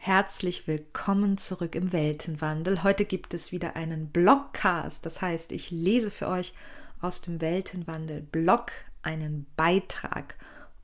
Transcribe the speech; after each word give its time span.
Herzlich 0.00 0.68
willkommen 0.68 1.38
zurück 1.38 1.74
im 1.74 1.92
Weltenwandel. 1.92 2.84
Heute 2.84 3.04
gibt 3.04 3.34
es 3.34 3.50
wieder 3.50 3.74
einen 3.74 4.10
Blogcast. 4.10 5.04
Das 5.04 5.20
heißt, 5.20 5.50
ich 5.50 5.72
lese 5.72 6.12
für 6.12 6.28
euch 6.28 6.54
aus 7.00 7.20
dem 7.20 7.40
Weltenwandel 7.40 8.22
Blog 8.22 8.70
einen 9.02 9.46
Beitrag. 9.56 10.36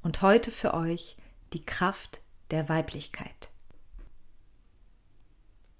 Und 0.02 0.20
heute 0.20 0.50
für 0.50 0.74
euch 0.74 1.16
die 1.52 1.64
Kraft 1.64 2.22
der 2.50 2.68
Weiblichkeit. 2.68 3.50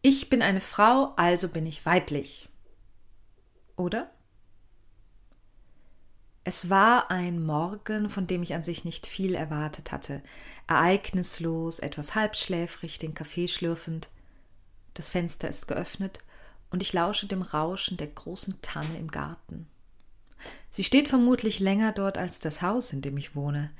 Ich 0.01 0.31
bin 0.31 0.41
eine 0.41 0.61
Frau, 0.61 1.13
also 1.17 1.49
bin 1.49 1.67
ich 1.67 1.85
weiblich. 1.85 2.49
Oder? 3.75 4.14
Es 6.47 6.69
war 6.69 7.11
ein 7.11 7.43
Morgen, 7.43 8.11
von 8.11 8.27
dem 8.27 8.43
ich 8.43 8.55
an 8.55 8.63
sich 8.63 8.85
nicht 8.85 9.07
viel 9.07 9.35
erwartet 9.35 9.93
hatte. 9.93 10.23
Ereignislos, 10.67 11.79
etwas 11.79 12.15
halbschläfrig, 12.15 12.99
den 12.99 13.15
Kaffee 13.15 13.49
schlürfend. 13.49 14.11
Das 14.93 15.11
Fenster 15.11 15.49
ist 15.49 15.69
geöffnet 15.69 16.19
und 16.71 16.83
ich 16.83 16.93
lausche 16.93 17.27
dem 17.27 17.41
Rauschen 17.41 17.97
der 17.97 18.09
großen 18.09 18.61
Tanne 18.61 18.99
im 18.99 19.11
Garten. 19.11 19.67
Sie 20.69 20.85
steht 20.85 21.09
vermutlich 21.09 21.61
länger 21.61 21.93
dort 21.93 22.19
als 22.19 22.41
das 22.41 22.61
Haus, 22.61 22.93
in 22.93 23.01
dem 23.01 23.17
ich 23.17 23.35
wohne. 23.35 23.71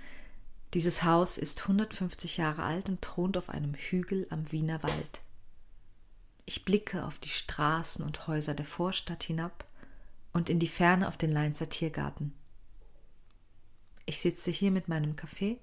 Dieses 0.73 1.03
Haus 1.03 1.37
ist 1.37 1.63
150 1.63 2.39
Jahre 2.39 2.63
alt 2.63 2.89
und 2.89 3.03
thront 3.03 3.37
auf 3.37 3.51
einem 3.51 3.75
Hügel 3.75 4.27
am 4.31 4.51
Wiener 4.53 4.83
Wald. 4.83 5.21
Ich 6.47 6.65
blicke 6.65 7.05
auf 7.05 7.19
die 7.19 7.29
Straßen 7.29 8.05
und 8.05 8.27
Häuser 8.27 8.55
der 8.55 8.65
Vorstadt 8.65 9.23
hinab 9.23 9.67
und 10.33 10.49
in 10.49 10.59
die 10.59 10.69
Ferne 10.69 11.09
auf 11.09 11.19
den 11.19 11.31
Leinzer 11.31 11.69
Tiergarten. 11.69 12.33
Ich 14.07 14.21
sitze 14.21 14.51
hier 14.51 14.71
mit 14.71 14.89
meinem 14.89 15.17
Kaffee 15.17 15.59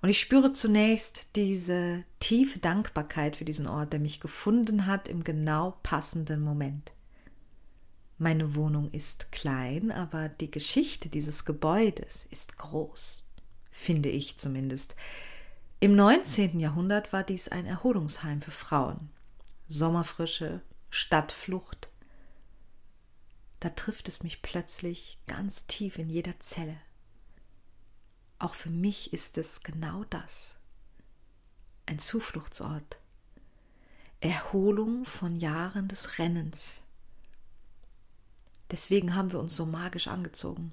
und 0.00 0.08
ich 0.08 0.20
spüre 0.20 0.52
zunächst 0.52 1.34
diese 1.36 2.04
tiefe 2.20 2.58
Dankbarkeit 2.58 3.36
für 3.36 3.44
diesen 3.44 3.66
Ort, 3.66 3.92
der 3.92 4.00
mich 4.00 4.20
gefunden 4.20 4.86
hat 4.86 5.08
im 5.08 5.24
genau 5.24 5.78
passenden 5.82 6.40
Moment. 6.40 6.92
Meine 8.18 8.54
Wohnung 8.54 8.90
ist 8.90 9.32
klein, 9.32 9.90
aber 9.92 10.28
die 10.28 10.50
Geschichte 10.50 11.08
dieses 11.08 11.44
Gebäudes 11.44 12.26
ist 12.30 12.56
groß, 12.58 13.24
finde 13.70 14.08
ich 14.08 14.38
zumindest. 14.38 14.96
Im 15.80 15.94
19. 15.94 16.58
Jahrhundert 16.58 17.12
war 17.12 17.22
dies 17.22 17.48
ein 17.48 17.64
Erholungsheim 17.64 18.42
für 18.42 18.50
Frauen. 18.50 19.10
Sommerfrische, 19.68 20.60
Stadtflucht. 20.90 21.88
Da 23.60 23.70
trifft 23.70 24.08
es 24.08 24.24
mich 24.24 24.42
plötzlich 24.42 25.18
ganz 25.26 25.66
tief 25.66 25.98
in 25.98 26.08
jeder 26.08 26.40
Zelle. 26.40 26.76
Auch 28.38 28.54
für 28.54 28.70
mich 28.70 29.12
ist 29.12 29.36
es 29.36 29.62
genau 29.62 30.04
das. 30.04 30.56
Ein 31.86 31.98
Zufluchtsort. 31.98 33.00
Erholung 34.20 35.04
von 35.04 35.36
Jahren 35.36 35.88
des 35.88 36.18
Rennens. 36.18 36.82
Deswegen 38.70 39.14
haben 39.14 39.32
wir 39.32 39.40
uns 39.40 39.56
so 39.56 39.66
magisch 39.66 40.06
angezogen. 40.06 40.72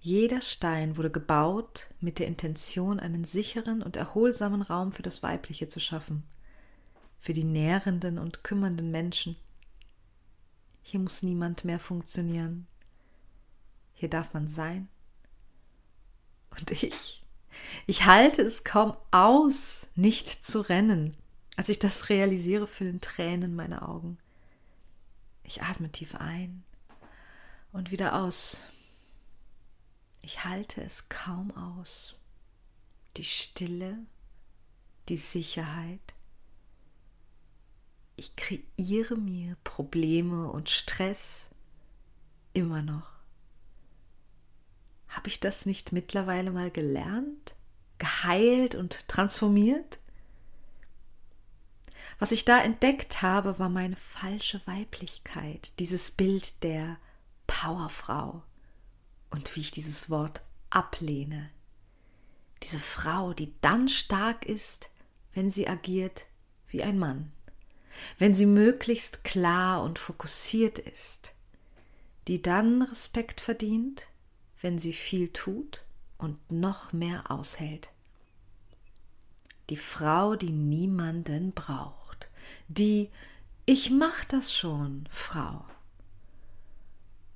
Jeder 0.00 0.40
Stein 0.40 0.96
wurde 0.96 1.10
gebaut 1.10 1.90
mit 2.00 2.18
der 2.18 2.26
Intention, 2.26 2.98
einen 2.98 3.24
sicheren 3.24 3.82
und 3.82 3.96
erholsamen 3.96 4.62
Raum 4.62 4.92
für 4.92 5.02
das 5.02 5.22
Weibliche 5.22 5.68
zu 5.68 5.78
schaffen, 5.78 6.24
für 7.20 7.34
die 7.34 7.44
nährenden 7.44 8.18
und 8.18 8.42
kümmernden 8.42 8.90
Menschen. 8.90 9.36
Hier 10.82 11.00
muss 11.00 11.22
niemand 11.22 11.64
mehr 11.64 11.78
funktionieren. 11.78 12.66
Hier 13.92 14.08
darf 14.08 14.32
man 14.32 14.48
sein 14.48 14.88
und 16.58 16.70
ich, 16.70 17.22
ich 17.86 18.06
halte 18.06 18.42
es 18.42 18.64
kaum 18.64 18.96
aus, 19.10 19.88
nicht 19.94 20.28
zu 20.28 20.60
rennen. 20.60 21.16
Als 21.56 21.68
ich 21.68 21.78
das 21.78 22.08
realisiere, 22.08 22.66
füllen 22.66 23.00
Tränen 23.00 23.54
meine 23.54 23.86
Augen. 23.86 24.18
Ich 25.42 25.62
atme 25.62 25.90
tief 25.90 26.14
ein 26.14 26.64
und 27.72 27.90
wieder 27.90 28.20
aus. 28.20 28.64
Ich 30.22 30.44
halte 30.44 30.82
es 30.82 31.08
kaum 31.08 31.50
aus. 31.56 32.16
Die 33.16 33.24
Stille, 33.24 33.98
die 35.08 35.16
Sicherheit. 35.16 36.14
Ich 38.16 38.36
kreiere 38.36 39.16
mir 39.16 39.56
Probleme 39.64 40.50
und 40.50 40.68
Stress 40.68 41.50
immer 42.52 42.82
noch. 42.82 43.19
Habe 45.10 45.28
ich 45.28 45.40
das 45.40 45.66
nicht 45.66 45.92
mittlerweile 45.92 46.52
mal 46.52 46.70
gelernt, 46.70 47.54
geheilt 47.98 48.74
und 48.74 49.08
transformiert? 49.08 49.98
Was 52.20 52.32
ich 52.32 52.44
da 52.44 52.60
entdeckt 52.60 53.22
habe, 53.22 53.58
war 53.58 53.68
meine 53.68 53.96
falsche 53.96 54.60
Weiblichkeit, 54.66 55.78
dieses 55.78 56.10
Bild 56.10 56.62
der 56.62 56.96
Powerfrau 57.46 58.42
und 59.30 59.56
wie 59.56 59.60
ich 59.60 59.70
dieses 59.70 60.10
Wort 60.10 60.42
ablehne. 60.70 61.50
Diese 62.62 62.78
Frau, 62.78 63.32
die 63.32 63.52
dann 63.62 63.88
stark 63.88 64.46
ist, 64.46 64.90
wenn 65.32 65.50
sie 65.50 65.66
agiert 65.66 66.26
wie 66.68 66.82
ein 66.82 66.98
Mann, 66.98 67.32
wenn 68.18 68.34
sie 68.34 68.46
möglichst 68.46 69.24
klar 69.24 69.82
und 69.82 69.98
fokussiert 69.98 70.78
ist, 70.78 71.32
die 72.28 72.42
dann 72.42 72.82
Respekt 72.82 73.40
verdient, 73.40 74.09
wenn 74.60 74.78
sie 74.78 74.92
viel 74.92 75.28
tut 75.28 75.84
und 76.18 76.38
noch 76.50 76.92
mehr 76.92 77.30
aushält. 77.30 77.90
Die 79.70 79.76
Frau, 79.76 80.36
die 80.36 80.50
niemanden 80.50 81.52
braucht, 81.52 82.28
die 82.68 83.08
Ich 83.66 83.90
mach 83.90 84.24
das 84.24 84.52
schon, 84.52 85.08
Frau. 85.10 85.64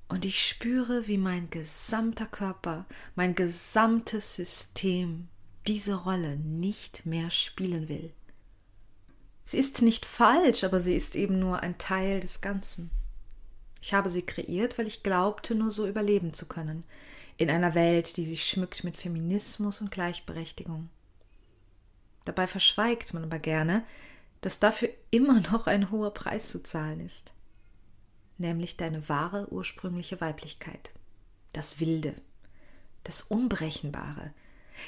Und 0.07 0.25
ich 0.25 0.45
spüre, 0.45 1.07
wie 1.07 1.17
mein 1.17 1.49
gesamter 1.49 2.27
Körper, 2.27 2.85
mein 3.15 3.33
gesamtes 3.33 4.35
System 4.35 5.29
diese 5.65 5.95
Rolle 5.95 6.35
nicht 6.35 7.05
mehr 7.05 7.31
spielen 7.31 7.89
will. 7.89 8.13
Sie 9.43 9.57
ist 9.57 9.81
nicht 9.81 10.05
falsch, 10.05 10.63
aber 10.63 10.79
sie 10.79 10.95
ist 10.95 11.15
eben 11.15 11.39
nur 11.39 11.61
ein 11.61 11.77
Teil 11.77 12.19
des 12.19 12.41
Ganzen. 12.41 12.91
Ich 13.81 13.93
habe 13.93 14.09
sie 14.09 14.23
kreiert, 14.23 14.77
weil 14.77 14.87
ich 14.87 15.03
glaubte, 15.03 15.55
nur 15.55 15.71
so 15.71 15.87
überleben 15.87 16.33
zu 16.33 16.47
können 16.47 16.85
in 17.37 17.49
einer 17.49 17.75
Welt, 17.75 18.17
die 18.17 18.25
sich 18.25 18.45
schmückt 18.45 18.83
mit 18.83 18.95
Feminismus 18.95 19.81
und 19.81 19.91
Gleichberechtigung. 19.91 20.89
Dabei 22.23 22.47
verschweigt 22.47 23.13
man 23.13 23.23
aber 23.23 23.39
gerne, 23.39 23.83
dass 24.41 24.59
dafür 24.59 24.89
immer 25.11 25.41
noch 25.51 25.67
ein 25.67 25.91
hoher 25.91 26.13
Preis 26.13 26.49
zu 26.49 26.63
zahlen 26.63 26.99
ist, 26.99 27.33
nämlich 28.37 28.77
deine 28.77 29.07
wahre 29.09 29.51
ursprüngliche 29.51 30.21
Weiblichkeit, 30.21 30.91
das 31.53 31.79
Wilde, 31.79 32.15
das 33.03 33.21
Unberechenbare, 33.21 34.33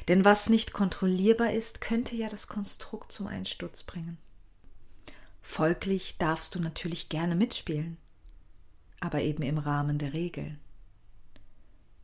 denn 0.08 0.26
was 0.26 0.50
nicht 0.50 0.74
kontrollierbar 0.74 1.54
ist, 1.54 1.82
könnte 1.82 2.16
ja 2.16 2.30
das 2.30 2.48
Konstrukt 2.48 3.12
zum 3.12 3.28
Einsturz 3.28 3.84
bringen. 3.84 4.18
Folglich 5.42 6.18
darfst 6.18 6.56
du 6.56 6.60
natürlich 6.60 7.10
gerne 7.10 7.36
mitspielen, 7.36 7.98
aber 9.00 9.22
eben 9.22 9.44
im 9.44 9.58
Rahmen 9.58 9.98
der 9.98 10.14
Regeln 10.14 10.60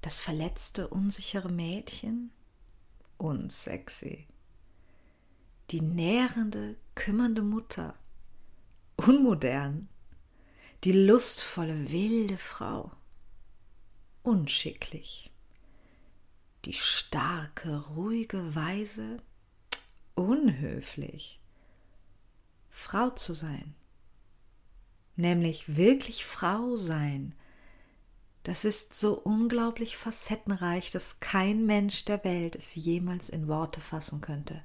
das 0.04 0.20
verletzte, 0.20 0.90
unsichere 0.90 1.50
Mädchen? 1.50 2.32
Unsexy. 3.18 4.28
Die 5.72 5.82
nährende, 5.82 6.76
kümmernde 6.94 7.42
Mutter? 7.42 7.96
Unmodern. 8.98 9.88
Die 10.84 10.92
lustvolle, 10.92 11.90
wilde 11.90 12.38
Frau? 12.38 12.92
Unschicklich. 14.24 15.32
Die 16.66 16.74
starke, 16.74 17.86
ruhige 17.96 18.56
Weise? 18.56 19.18
Unhöflich. 20.16 21.40
Frau 22.70 23.10
zu 23.12 23.34
sein. 23.34 23.74
Nämlich 25.16 25.78
wirklich 25.78 26.26
Frau 26.26 26.76
sein, 26.76 27.36
das 28.44 28.66
ist 28.66 28.94
so 28.94 29.14
unglaublich 29.14 29.96
facettenreich, 29.96 30.92
dass 30.92 31.22
kein 31.22 31.66
Mensch 31.66 32.04
der 32.04 32.24
Welt 32.26 32.56
es 32.56 32.76
jemals 32.76 33.30
in 33.30 33.48
Worte 33.48 33.80
fassen 33.80 34.20
könnte. 34.20 34.62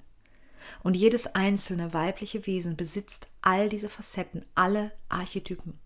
Und 0.82 0.96
jedes 0.96 1.28
einzelne 1.34 1.92
weibliche 1.94 2.46
Wesen 2.46 2.76
besitzt 2.76 3.28
all 3.40 3.68
diese 3.68 3.88
Facetten, 3.88 4.44
alle 4.56 4.92
Archetypen. 5.08 5.78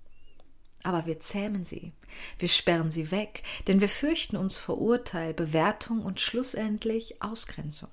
Aber 0.83 1.07
wir 1.07 1.21
zähmen 1.21 1.65
sie, 1.65 1.93
wir 2.39 2.49
sperren 2.49 2.91
sie 2.91 3.11
weg, 3.11 3.43
denn 3.69 3.81
wir 3.81 3.89
fürchten 3.89 4.37
uns 4.37 4.59
vor 4.59 4.79
Urteil, 4.79 5.35
Bewertung 5.35 6.03
und 6.03 6.19
schlussendlich 6.19 7.23
Ausgrenzung 7.23 7.91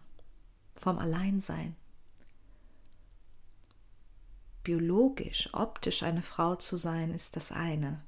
vom 0.74 0.98
Alleinsein. 0.98 1.75
Biologisch, 4.63 5.50
optisch 5.54 6.04
eine 6.04 6.22
Frau 6.22 6.56
zu 6.56 6.78
sein, 6.78 7.13
ist 7.13 7.36
das 7.36 7.51
eine, 7.51 8.01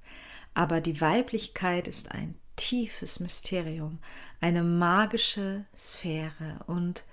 aber 0.54 0.82
die 0.82 1.02
Weiblichkeit 1.02 1.88
ist 1.88 2.12
ein 2.12 2.36
tiefes 2.56 3.20
Mysterium, 3.20 4.00
eine 4.40 4.64
magische 4.64 5.66
Sphäre 5.76 6.64
und 6.68 7.04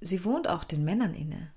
sie 0.00 0.24
wohnt 0.24 0.48
auch 0.48 0.64
den 0.64 0.84
Männern 0.84 1.14
inne. 1.14 1.52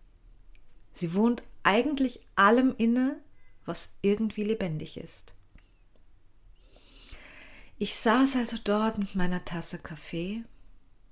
Sie 0.92 1.14
wohnt 1.14 1.44
eigentlich 1.64 2.20
allem 2.36 2.74
inne, 2.78 3.18
was 3.66 3.98
irgendwie 4.02 4.44
lebendig 4.44 4.98
ist. 4.98 5.34
Ich 7.78 7.96
saß 7.96 8.38
also 8.38 8.58
dort 8.64 8.98
mit 8.98 9.16
meiner 9.16 9.44
Tasse 9.44 9.80
Kaffee 9.80 10.44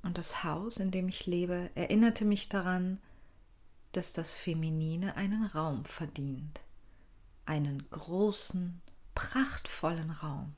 und 0.02 0.18
das 0.18 0.44
Haus, 0.44 0.78
in 0.78 0.92
dem 0.92 1.10
ich 1.10 1.26
lebe, 1.26 1.70
erinnerte 1.76 2.24
mich 2.24 2.48
daran, 2.48 3.02
dass 3.92 4.14
das 4.14 4.34
Feminine 4.34 5.16
einen 5.18 5.46
Raum 5.46 5.86
verdient, 5.86 6.62
einen 7.46 7.90
großen, 7.90 8.82
prachtvollen 9.16 10.12
Raum, 10.12 10.56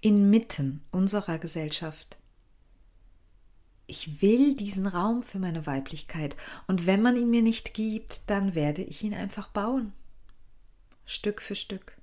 inmitten 0.00 0.82
unserer 0.90 1.38
Gesellschaft. 1.38 2.18
Ich 3.86 4.20
will 4.20 4.56
diesen 4.56 4.86
Raum 4.86 5.22
für 5.22 5.38
meine 5.38 5.66
Weiblichkeit, 5.66 6.36
und 6.66 6.86
wenn 6.86 7.02
man 7.02 7.16
ihn 7.16 7.30
mir 7.30 7.42
nicht 7.42 7.74
gibt, 7.74 8.30
dann 8.30 8.54
werde 8.54 8.82
ich 8.82 9.02
ihn 9.02 9.14
einfach 9.14 9.48
bauen. 9.48 9.92
Stück 11.04 11.40
für 11.40 11.54
Stück, 11.54 11.96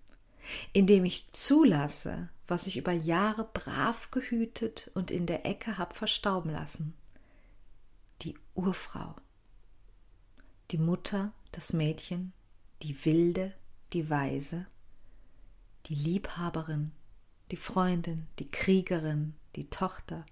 indem 0.71 1.03
ich 1.03 1.31
zulasse, 1.31 2.29
was 2.47 2.67
ich 2.67 2.77
über 2.77 2.93
Jahre 2.93 3.49
brav 3.53 4.11
gehütet 4.11 4.91
und 4.93 5.11
in 5.11 5.25
der 5.25 5.45
Ecke 5.45 5.77
hab 5.77 5.95
verstauben 5.95 6.51
lassen. 6.51 6.93
Die 8.21 8.37
Urfrau. 8.55 9.15
Die 10.71 10.77
Mutter, 10.77 11.33
das 11.51 11.73
Mädchen, 11.73 12.31
die 12.81 13.05
Wilde, 13.05 13.53
die 13.91 14.09
Weise, 14.09 14.65
die 15.87 15.95
Liebhaberin, 15.95 16.91
die 17.51 17.57
Freundin, 17.57 18.27
die 18.39 18.49
Kriegerin, 18.49 19.35
die 19.55 19.69
Tochter. 19.69 20.25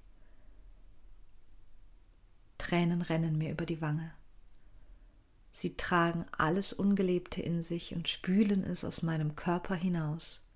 Tränen 2.57 3.01
rennen 3.01 3.37
mir 3.37 3.51
über 3.51 3.65
die 3.65 3.81
Wange. 3.81 4.13
Sie 5.51 5.75
tragen 5.75 6.25
alles 6.37 6.71
Ungelebte 6.71 7.41
in 7.41 7.61
sich 7.61 7.93
und 7.93 8.07
spülen 8.07 8.63
es 8.63 8.85
aus 8.85 9.01
meinem 9.01 9.35
Körper 9.35 9.75
hinaus 9.75 10.47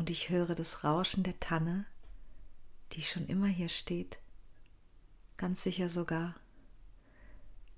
und 0.00 0.08
ich 0.08 0.30
höre 0.30 0.54
das 0.54 0.82
Rauschen 0.82 1.24
der 1.24 1.38
Tanne, 1.40 1.84
die 2.92 3.02
schon 3.02 3.26
immer 3.26 3.48
hier 3.48 3.68
steht, 3.68 4.18
ganz 5.36 5.62
sicher 5.62 5.90
sogar 5.90 6.36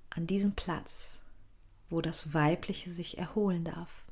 an 0.08 0.28
diesem 0.28 0.52
Platz, 0.54 1.22
wo 1.88 2.00
das 2.00 2.32
Weibliche 2.32 2.92
sich 2.92 3.18
erholen 3.18 3.64
darf, 3.64 4.11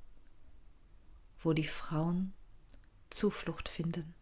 wo 1.43 1.53
die 1.53 1.65
Frauen 1.65 2.33
Zuflucht 3.11 3.69
finden. 3.69 4.15